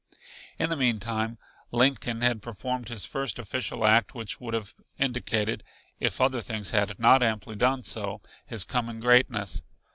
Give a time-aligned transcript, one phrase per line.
[0.57, 1.37] In the meantime
[1.71, 5.63] Lincoln had performed his first official act which would have indicated,
[5.99, 9.61] if other things had not amply done so, his coming greatness.